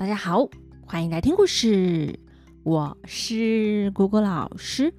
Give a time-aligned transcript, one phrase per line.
[0.00, 0.48] 大家好，
[0.86, 2.18] 欢迎来听故事。
[2.62, 4.94] 我是果果老师，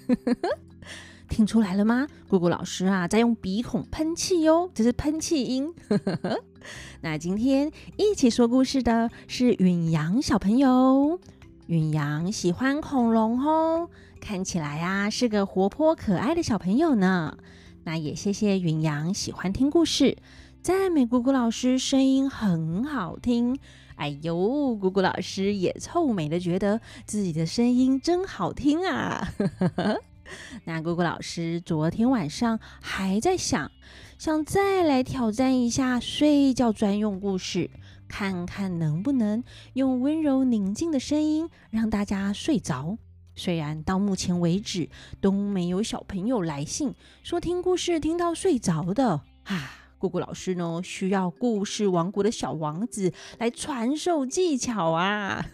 [1.28, 2.06] 听出来了吗？
[2.26, 5.74] 果果老师啊，在用鼻孔喷气哟，这是喷气音。
[7.02, 11.20] 那今天一起说故事的是允阳小朋友。
[11.66, 13.90] 允阳喜欢恐龙哦，
[14.22, 17.36] 看起来啊是个活泼可爱的小朋友呢。
[17.84, 20.16] 那也谢谢允阳喜欢听故事。
[20.66, 23.56] 赞美姑姑老师声音很好听，
[23.94, 29.32] 哎呦，姑姑老师也臭美的觉得自己的声音真好听啊！
[30.66, 33.70] 那姑姑老师昨天晚上还在想，
[34.18, 37.70] 想再来挑战一下睡觉专用故事，
[38.08, 42.98] 看看能不能用温柔宁静的声音让大家睡着。
[43.36, 49.85] 虽然到目前为止都没有小朋友来信说听故事听到睡着的啊。
[50.06, 55.44] 姑姑老师呢，需要故事王国的小王子来传授技巧啊！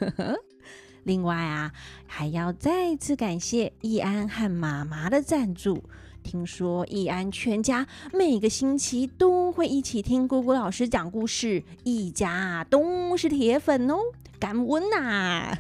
[1.05, 1.73] 另外啊，
[2.07, 5.85] 还要再次感谢易安和妈妈的赞助。
[6.23, 13.97] 听说易安全家每个星期都会一起听姑姑老师讲故事，一家都是铁粉哦，
[14.39, 15.57] 感恩呐！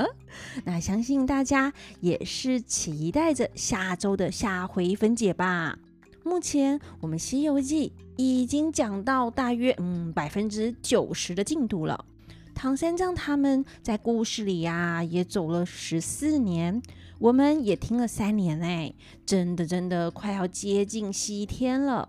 [0.66, 5.78] 那相信大家也是期待着下周的下回分解吧。
[6.24, 12.02] 目前我们《西游记》已经讲到大约嗯百分之九十的进度了。
[12.54, 16.80] 唐三藏他们在故事里呀、啊、也走了十四年，
[17.18, 18.94] 我们也听了三年哎，
[19.26, 22.08] 真的真的快要接近西天了。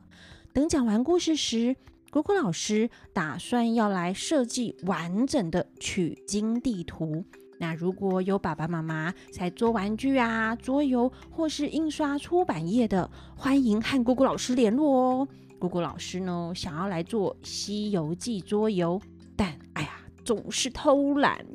[0.54, 1.76] 等讲完故事时，
[2.10, 7.26] 果果老师打算要来设计完整的取经地图。
[7.58, 15.28] 那如果有爸爸妈妈在做玩具啊、桌游或是印刷出版业的，欢迎和姑姑老师联络哦。
[15.58, 19.02] 姑姑老师呢，想要来做《西游记》桌游，
[19.38, 19.90] 但哎呀，
[20.26, 21.46] 总是偷懒，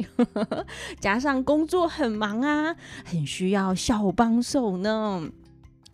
[0.98, 2.74] 加上工作很忙啊，
[3.04, 5.30] 很需要小帮手呢。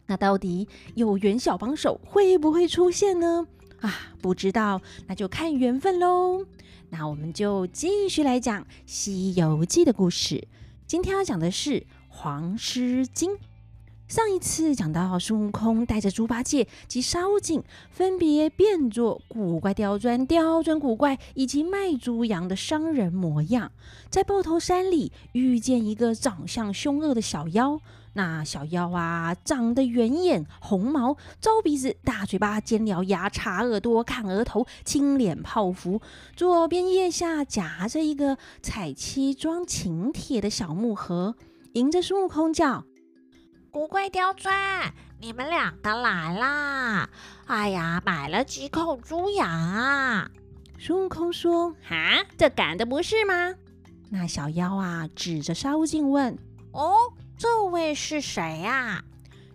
[0.07, 3.49] 那到底有缘小帮手会不会出现呢？
[3.81, 6.47] 啊，不知道，那就看缘分喽。
[6.91, 10.47] 那我们就继续来讲《西游记》的故事。
[10.87, 13.37] 今天要讲的是黄狮精。
[14.09, 23.73] 上一次讲到孙悟空带着猪八戒及沙悟净，分别变作古怪刁钻、刁钻古怪以及卖猪羊的商人模样，
[24.09, 27.81] 在豹头山里遇见一个长相凶恶的小妖。
[28.17, 36.01] 那小妖啊，长得圆眼、红毛、周鼻子、大嘴巴、尖獠牙、插耳朵、看额头、青脸泡芙，
[36.35, 41.35] 左边腋下夹着一个彩漆装请帖的小木盒，
[41.75, 42.85] 迎着孙悟空叫。
[43.71, 44.55] 古怪刁钻，
[45.21, 47.11] 你们两个来啦！
[47.45, 50.31] 哎呀，买了几口猪羊啊！
[50.79, 53.55] 孙悟空说：“哈，这赶的不是吗？”
[54.09, 56.39] 那小妖啊，指着沙悟净问
[56.73, 56.95] ：“哦，
[57.39, 59.03] 这位是谁呀？”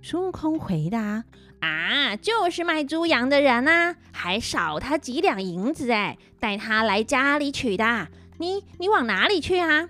[0.01, 1.23] 孙悟空回答
[1.61, 8.07] ：“啊，就是卖猪羊的人啊，还少他几两银子哎，带他来家里取的。
[8.37, 9.87] 你你往哪里去啊？”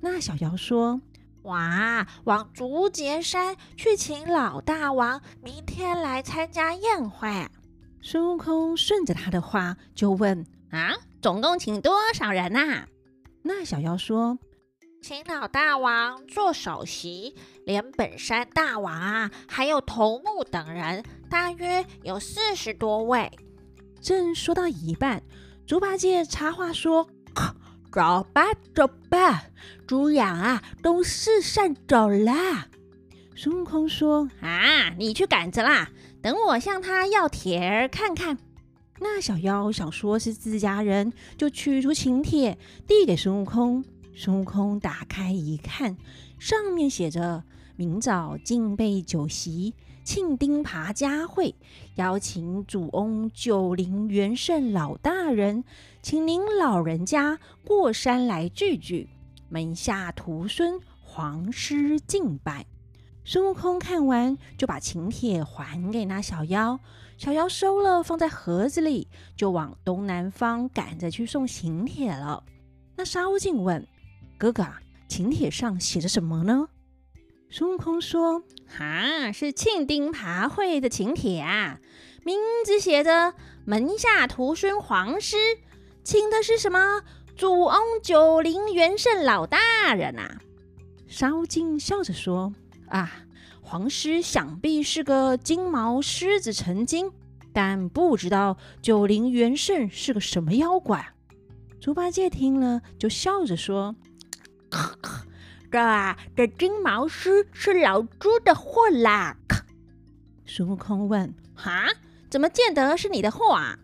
[0.00, 1.00] 那小妖说。
[1.42, 7.28] 哇，往竹节山去请老大王明天来参加宴会。
[8.00, 12.88] 孙悟空顺着他的话就问：“啊，总共请多少人呐、啊？”
[13.44, 14.38] 那小妖说
[15.06, 17.34] ：“请老大王做首席，
[17.66, 23.30] 连本山大王啊，还有头目等人，大约有四十多位。”
[24.00, 25.22] 正说到一半，
[25.66, 27.06] 猪八戒插话说。
[27.92, 29.44] 走吧，走吧，
[29.86, 32.32] 猪羊啊，都四散走了。
[33.36, 35.90] 孙悟空说：“啊，你去赶着啦，
[36.22, 38.38] 等我向他要帖儿看看。”
[39.00, 42.56] 那小妖想说是自家人，就取出请帖
[42.86, 43.84] 递给孙悟空。
[44.16, 45.96] 孙悟空打开一看，
[46.38, 47.42] 上面写着
[47.76, 51.54] ：“明早敬备酒席。”庆丁耙佳会，
[51.94, 55.64] 邀请主翁九灵元圣老大人，
[56.02, 59.08] 请您老人家过山来聚聚。
[59.48, 62.66] 门下徒孙黄狮敬拜。
[63.24, 66.78] 孙悟空看完，就把请帖还给那小妖。
[67.16, 72.44] 小妖收了，放在盒子里，就往东南方赶着去送请帖了。
[72.96, 73.88] 那沙悟净问
[74.44, 74.66] ：“哥哥，
[75.08, 76.68] 请帖上写着什么呢？”
[77.48, 78.42] 孙悟空说
[78.78, 81.78] ：“啊，是庆丁爬会的请帖啊，
[82.26, 83.32] 名字写着
[83.64, 85.38] 门下徒孙黄狮，
[86.02, 87.00] 请的是什么？
[87.34, 90.42] 祖翁九灵元圣老大人啊。”
[91.08, 92.52] 沙悟净笑着说
[92.88, 93.10] ：“啊，
[93.62, 97.10] 黄狮想必是个金毛狮子成精，
[97.54, 101.14] 但不知道九灵元圣是个什么妖怪。”
[101.80, 103.94] 猪八戒听了就笑着说
[105.70, 109.36] ：“这啊，这金毛狮是老猪的货啦。
[110.46, 111.88] ”孙悟空问：“哈？
[112.30, 113.78] 怎么见得是你的货啊？”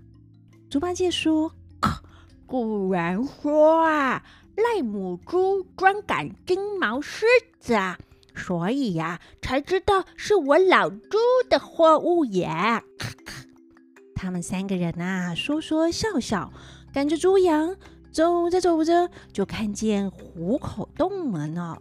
[0.70, 1.52] 猪八戒说
[2.46, 4.22] ：“古人说啊，
[4.56, 7.26] 赖母猪专赶金毛狮
[7.58, 7.98] 子啊。”
[8.36, 12.48] 所以呀、啊，才知道是我老猪的货物也。
[14.14, 16.52] 他们三个人啊，说说笑笑，
[16.92, 17.74] 赶着猪羊
[18.12, 21.76] 走着走着，就看见虎口洞了呢。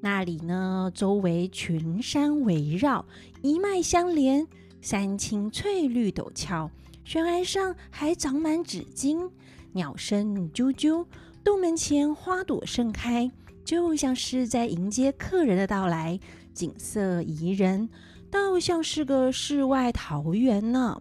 [0.00, 3.04] 那里呢，周围群山围绕，
[3.42, 4.46] 一脉相连，
[4.80, 6.70] 山青翠绿陡峭，
[7.04, 9.30] 悬崖上还长满紫荆，
[9.72, 11.04] 鸟声啾啾，
[11.44, 13.30] 洞门前花朵盛开。
[13.62, 16.18] 就像是在迎接客人的到来，
[16.54, 17.88] 景色宜人，
[18.30, 21.00] 倒像是个世外桃源呢。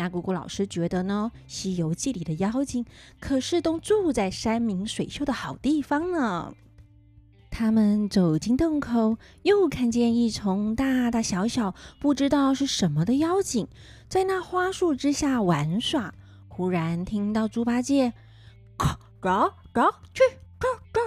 [0.00, 2.86] 那姑姑老师觉得呢，《西游记》里的妖精
[3.20, 6.54] 可是都住在山明水秀的好地方呢。
[7.50, 13.68] 他们走进洞口，又看见一丛大大小小不知道是什么的妖精，
[14.08, 16.14] 在那花树之下玩耍。
[16.48, 18.14] 忽然听到猪八戒
[18.80, 18.86] ：“走
[19.20, 19.52] 走
[20.14, 20.22] 去，
[20.58, 21.00] 走走。”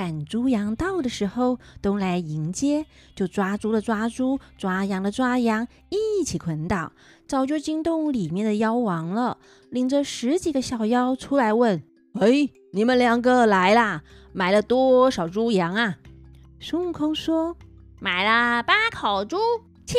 [0.00, 6.92] 赶猪羊到的时候，都来迎接，就抓猪的抓猪，抓羊的抓羊，一起捆倒，
[7.28, 9.36] 早就惊动里面的妖王了，
[9.68, 11.82] 领着十几个小妖出来问
[12.18, 14.02] ：“哎，你们两个来啦，
[14.32, 15.98] 买了多少猪羊啊？”
[16.58, 17.54] 孙悟空说
[18.00, 19.36] ：“买了八口猪，
[19.84, 19.98] 七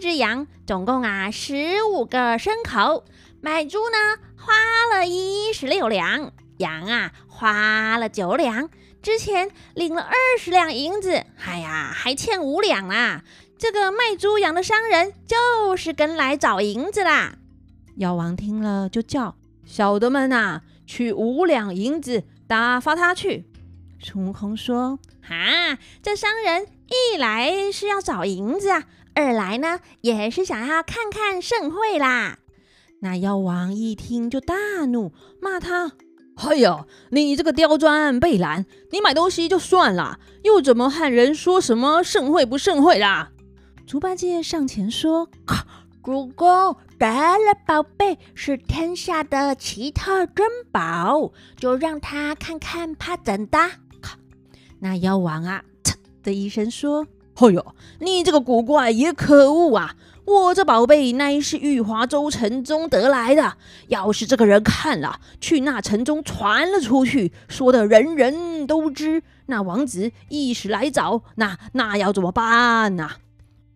[0.00, 3.02] 只羊，总共啊十五个牲口。
[3.40, 4.52] 买猪呢，花
[4.94, 8.70] 了一十六两，羊啊花了九两。”
[9.02, 13.24] 之前领了二十两银子，哎呀，还欠五两啊！
[13.58, 17.34] 这个卖猪羊的商人就是跟来找银子啦。
[17.96, 23.44] 妖王听了就叫小的们呐，取五两银子打发他去。
[23.98, 28.84] 孙悟空说：“哈，这商人一来是要找银子啊，
[29.14, 32.38] 二来呢也是想要看看盛会啦。”
[33.02, 34.54] 那妖王一听就大
[34.86, 35.92] 怒，骂他。
[36.36, 38.66] 哎呀，你这个刁钻贝兰！
[38.90, 43.30] 你买东西就算了，又怎么和人说什么盛会不盛会啦？
[43.86, 45.28] 猪八戒上前说
[46.02, 53.58] ：“主公得了宝贝，是天下的奇特珍宝，就让他看看，怕怎的？”
[54.80, 57.06] 那妖王啊，呲的一声说
[57.36, 63.56] ：“哎呦，你这个古怪也可恶啊！”我这宝贝乃是玉华州城中得来的，
[63.88, 73.10] 要是这个人看了，去那城中传了出去，说的人人都知，那王子一时来找，那那要怎么办呢？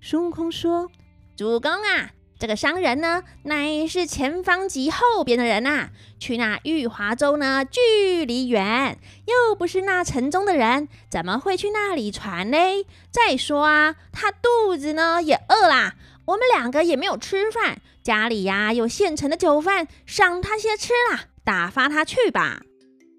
[0.00, 0.88] 孙悟空说
[1.36, 5.90] ：“主公啊，这个商人呢，乃是前方及后边的人呐、啊，
[6.20, 8.96] 去那玉华州呢，距离远，
[9.26, 12.56] 又不是那城中的人，怎么会去那里传呢？
[13.10, 15.96] 再说啊，他肚子呢也饿啦。”
[16.26, 22.62] 我们两个也没有吃饭，家里呀有现成的酒饭，赏他些吃啦，打发他去吧。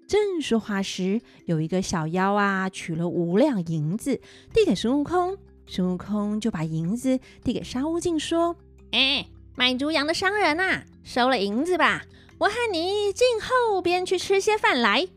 [0.06, 4.20] 正说话时，有一个小妖啊，取了五两银子
[4.52, 8.56] 递给孙悟空，孙悟空就把银子递给沙悟净，说
[8.92, 9.26] ：“哎，
[9.56, 12.04] 卖猪羊的商人呐，收了银子吧，
[12.38, 15.08] 我和你进后边去吃些饭来。”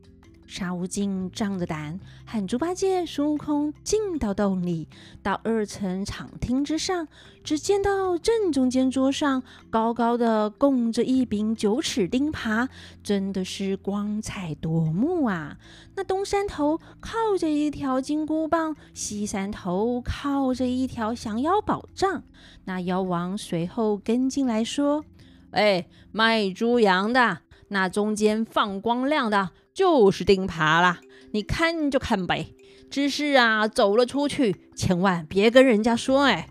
[0.52, 4.86] 沙悟净仗着胆，喊猪八戒、孙悟空进到洞里，
[5.24, 7.08] 到二层敞厅之上，
[7.42, 12.68] 只见到正中间桌上高高的供着一柄九齿钉耙，
[13.02, 15.58] 真的是光彩夺目啊！
[15.96, 22.24] 那东山头靠着一条金箍棒，西山头靠着一条降妖宝杖。
[22.66, 25.06] 那妖王随后跟进来说
[25.52, 27.38] ：“哎，卖猪羊的，
[27.70, 31.00] 那中间放光亮的。”就是钉耙啦，
[31.32, 32.54] 你看就看呗。
[32.90, 36.50] 只是啊，走了出去，千万别跟人家说哎。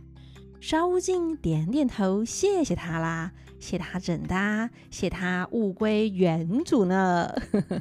[0.61, 3.33] 沙悟净点点头，谢谢他啦。
[3.61, 4.71] 谢他怎的？
[4.91, 7.33] 谢他物归原主呢？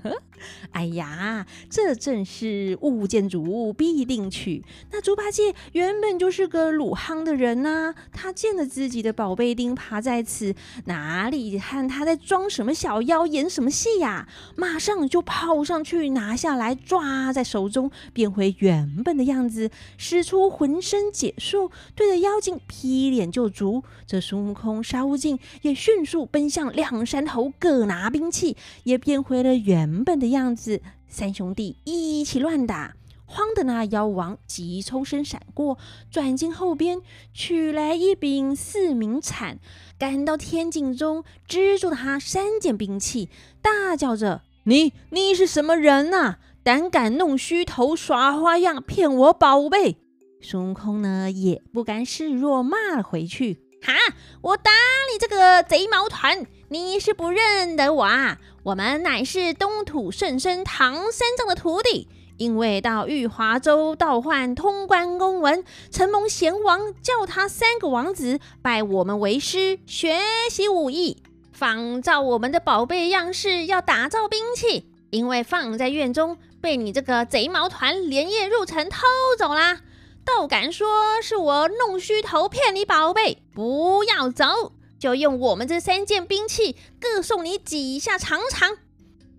[0.72, 4.64] 哎呀，这正是物见主必定娶。
[4.92, 10.54] 那猪八戒原本就是个鲁莽的人呐、他见了自己的宝贝钉耙在此，
[10.86, 14.28] 哪里看他在装什么小妖，演什么戏呀？
[14.56, 23.84] 马上就跑上去拿下来，抓在手中，变回原本的样子，使出浑身解数，对着妖精劈脸就足。
[24.08, 25.38] 这孙悟空、沙悟净
[25.74, 30.82] 迅速奔向两山猴，各拿兵器，也变回了原本的样子。
[31.08, 32.96] 三兄弟一起乱打，
[33.26, 35.78] 慌的那妖王急抽身闪过，
[36.12, 37.02] 转进后边
[37.34, 39.60] 取来一柄四明铲，
[39.98, 43.30] 赶到天井中支住他三件兵器，
[43.62, 49.98] 大叫着：“你你是什么人呐、胆敢弄虚头耍花样骗我宝贝？
[50.42, 53.62] 孙悟空呢也不甘示弱，骂了回去。
[53.82, 53.94] 哈！
[54.42, 54.72] 我打
[55.12, 56.46] 你这个贼毛团！
[56.70, 58.38] 你是不认得我啊？
[58.64, 62.08] 我们乃是东土圣僧唐三藏的徒弟，
[62.38, 70.20] 因为到玉华州倒换通关公文，承蒙贤王叫他三个王子拜我们为师，学
[70.50, 79.08] 习武艺，仿照我们的宝贝样式要打造兵器，因为放在院中被你这个贼毛团连夜入城偷
[79.38, 79.82] 走啦。
[80.38, 80.88] 就敢说
[81.22, 88.78] 是我弄虚头骗你宝贝，不要走，就用我们这三件兵器各送你几下尝尝。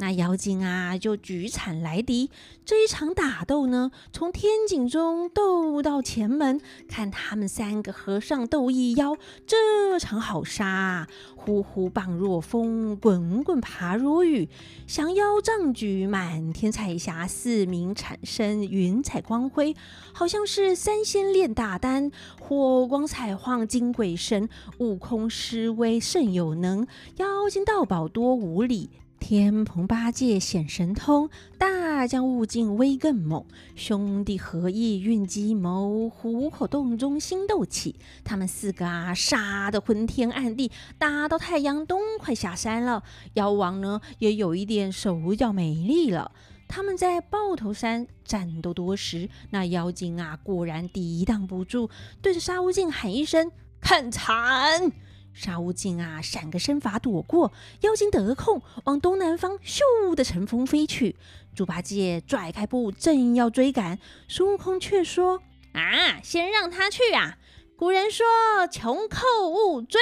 [0.01, 2.31] 那妖精啊，就举铲来敌。
[2.65, 9.15] 这一场打斗呢，从天井中斗到前门，看他们三个和尚斗一妖，
[9.47, 11.09] 这场好杀啊！
[11.37, 14.49] 呼呼棒若风，滚滚爬如雨，
[14.87, 19.77] 降妖杖举，满天彩霞，四明产生云彩光辉，
[20.15, 28.89] 好像是三仙炼大丹，火光彩晃惊鬼神，悟空施威甚有能，妖精盗宝多无礼。
[29.21, 33.45] 天蓬八戒显神通，大将悟净威更猛。
[33.77, 37.95] 兄弟合意运机谋，虎口洞中星斗起。
[38.25, 43.05] 他们四个啊，杀得昏天暗地，打到太阳都快下山了。
[43.35, 46.33] 妖王呢，也有一点手脚没力了。
[46.67, 51.91] 他们在豹头山战斗多时，那妖精啊，果然抵挡不住，
[52.23, 54.91] 对着沙悟净喊一声：“看惨！”
[55.33, 61.17] 沙悟净啊，闪个身法躲过，妖精得空往东南方咻的乘风飞去。
[61.55, 67.39] 猪八戒拽开布，正要追赶，孙悟空却说：“啊， 先让他去啊！
[67.77, 68.25] 古人说
[68.71, 70.01] ‘穷寇勿追’，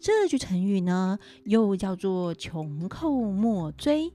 [0.00, 4.12] 这句成语呢，又叫做‘穷寇莫追’，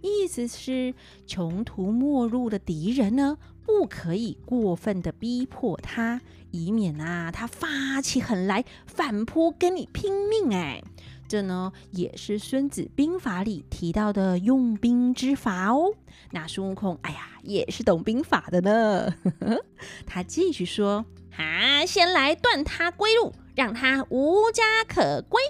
[0.00, 0.94] 意思是
[1.26, 10.82] 穷途末路的敌人呢，不可以过分的逼迫他。”以免啊，他发起狠来反扑跟你拼命哎！
[11.28, 15.92] 这呢也是《孙子兵法》里提到的用兵之法哦。
[16.30, 19.14] 那孙悟空，哎呀，也是懂兵法的呢。
[20.06, 25.42] 他继续说：“哈，先来断他归路，让他无家可归。”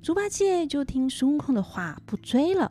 [0.00, 2.70] 猪八戒就听孙悟空的话，不追了。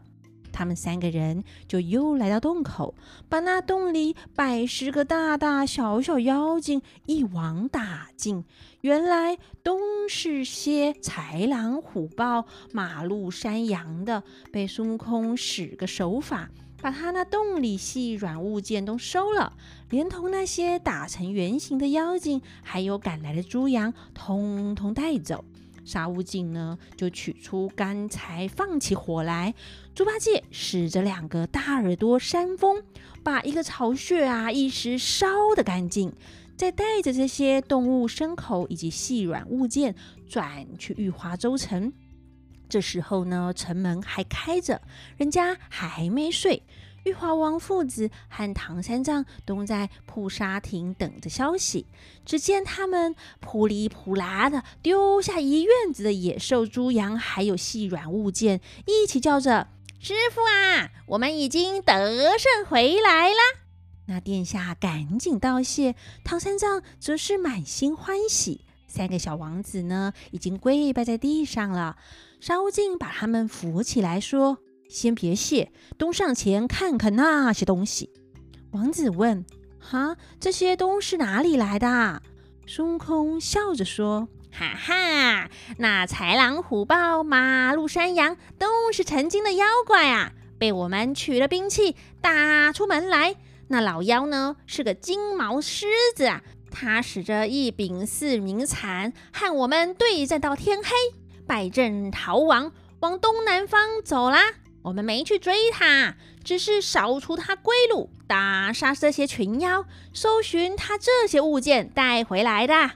[0.56, 2.96] 他们三个人就又来到洞口，
[3.28, 8.46] 把那洞里百十个大大小小妖精一网打尽。
[8.80, 16.50] 原来都是些豺狼虎豹、马鹿山羊的，被孙悟空使个手法，
[16.82, 19.52] 把他那洞里细软物件都收了，
[19.90, 25.44] 连同那些打成圆形的妖精，还有赶来的猪羊，通通带走。
[25.86, 29.54] 沙悟净呢，就取出干柴，放起火来。
[29.94, 32.84] 猪八戒使着两个大耳朵扇风，
[33.24, 36.12] 把一个巢穴啊一时烧得干净，
[36.58, 39.96] 再带着这些动物、牲口以及细软物件，
[40.28, 41.94] 转去玉华州城。
[42.68, 44.82] 这时候呢，城门还开着，
[45.18, 46.64] 人家还没睡。
[47.06, 51.86] 玉华王父子和唐三藏都在铺沙亭等着消息。
[52.26, 59.68] 只见他们扑哩扑啦的丢下一院子的野兽、猪羊，还有细软物件，一起叫着
[60.02, 63.38] ：“师傅啊，我们已经得胜回来啦！”
[64.08, 68.62] 那殿下赶紧道谢，唐三藏则是满心欢喜。
[68.88, 71.98] 三个小王子呢，已经跪拜在地上了。
[72.40, 74.58] 沙悟净把他们扶起来，说。
[74.88, 78.12] 先别谢，东上前看看那些东西。
[78.72, 79.46] 王子问
[79.80, 82.22] ：“哈，这些都是哪里来的？”
[82.68, 93.36] 孙悟空笑着说：“哈哈，那豺狼虎豹、马鹿山羊都是曾经的妖怪啊，被我们取了兵器打出门来。
[93.68, 100.90] 那老妖呢，是个金毛狮子啊，他使着一柄四明铲，和我们对战到天黑，
[101.46, 104.40] 败阵逃亡，往东南方走啦。”
[104.86, 112.92] 我们没去追他，只是扫除他归路，打杀这些群妖，搜寻他这些物件带回来的。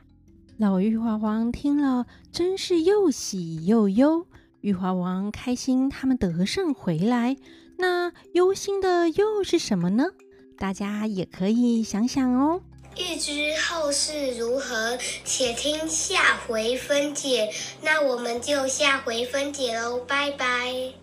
[0.58, 4.28] 老玉华王听了，真是又喜又忧。
[4.62, 7.36] 玉华王开心他们得胜回来，
[7.80, 10.06] 那忧心的又是什么呢？
[10.60, 12.62] 大家也可以想想哦。
[12.98, 13.32] 欲知
[13.62, 17.50] 后事如何，且听下回分解。
[17.82, 20.94] 那我们就下回分解喽，拜拜。